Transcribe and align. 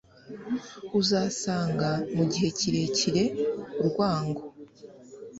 uzasanga 0.99 1.89
mu 2.15 2.23
gihe 2.31 2.49
kirekire 2.57 3.23
urwango 3.81 4.41